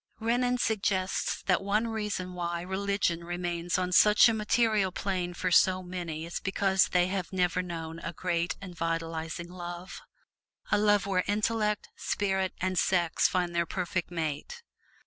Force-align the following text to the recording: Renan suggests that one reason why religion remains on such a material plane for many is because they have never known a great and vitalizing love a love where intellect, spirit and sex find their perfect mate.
Renan 0.19 0.57
suggests 0.57 1.43
that 1.43 1.61
one 1.61 1.87
reason 1.87 2.33
why 2.33 2.61
religion 2.61 3.23
remains 3.23 3.77
on 3.77 3.91
such 3.91 4.27
a 4.27 4.33
material 4.33 4.91
plane 4.91 5.31
for 5.35 5.51
many 5.83 6.25
is 6.25 6.39
because 6.39 6.87
they 6.87 7.05
have 7.05 7.31
never 7.31 7.61
known 7.61 7.99
a 7.99 8.11
great 8.11 8.55
and 8.59 8.75
vitalizing 8.75 9.49
love 9.51 10.01
a 10.71 10.77
love 10.79 11.05
where 11.05 11.23
intellect, 11.27 11.89
spirit 11.95 12.51
and 12.59 12.79
sex 12.79 13.27
find 13.27 13.53
their 13.53 13.67
perfect 13.67 14.09
mate. 14.09 14.63